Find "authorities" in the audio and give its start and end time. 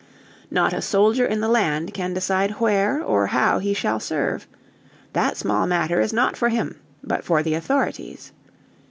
7.53-8.31